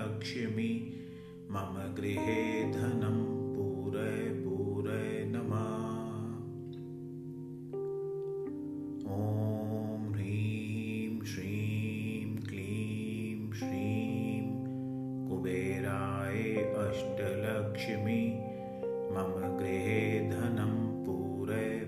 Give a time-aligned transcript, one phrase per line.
[0.00, 0.96] अष्टलक्ष्मी
[1.50, 3.18] मम गृहे धनं
[3.54, 5.76] पूरय पूरय नमः।
[9.14, 14.40] ॐ ह्रीं श्रीं क्लीं श्रीं
[15.28, 16.42] कुबेराय
[16.86, 18.22] अष्टलक्ष्मी।
[19.12, 21.78] मम गृहे धनं पूरय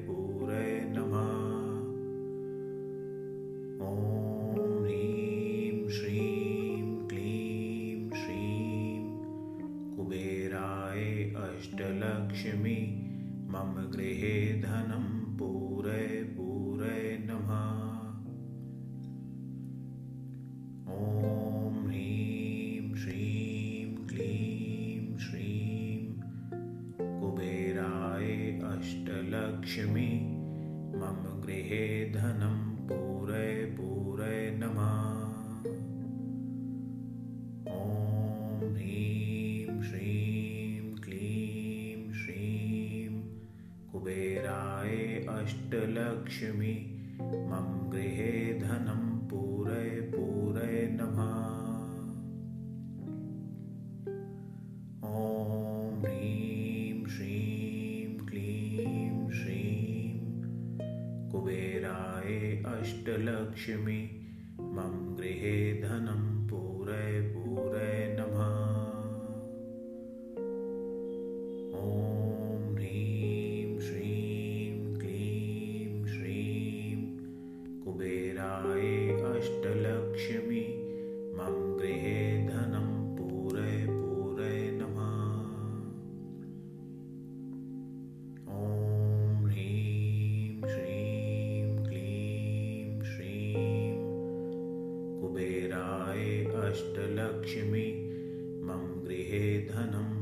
[12.42, 12.78] अष्टलक्ष्मी
[13.50, 15.04] मम गृहे धनं
[15.38, 17.60] पूरय पूरय नमः।
[20.94, 26.14] ॐ ह्रीं श्रीं क्लीं श्रीं
[27.20, 28.26] कुबेराय
[28.72, 30.08] अष्टलक्ष्मी
[30.98, 32.81] मम गृहे धनं
[44.02, 51.22] कुबेराय अष्टलक्ष्मी। मम गृहे धनं पूरय पूरय नमः।
[55.08, 60.18] ॐ ह्रीं श्रीं क्लीं श्रीं।
[61.30, 64.26] कुबेराय अष्टलक्ष्मी।
[64.60, 68.11] मम गृहे धनं पूरय पूरय
[78.42, 80.60] कुबेराय अष्टलक्ष्मी।
[81.34, 85.22] मम गृहे धनं पूरय पूरय नमः।
[88.54, 93.96] ॐ ह्रीं श्रीं क्लीं श्रीं
[95.20, 97.86] कुबेराय अष्टलक्ष्मी।
[98.62, 100.21] मम गृहे धनं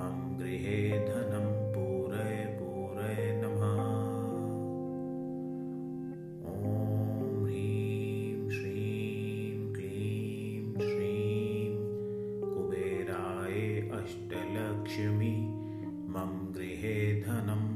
[0.00, 3.80] मम गृहे धनं पूरय पूरय नमः।
[6.50, 11.76] ॐ ह्रीं श्रीं क्लीं श्रीं
[12.40, 13.60] कुबेराय
[14.00, 15.36] अष्टलक्ष्मी।
[16.14, 17.69] मम गृहे धनं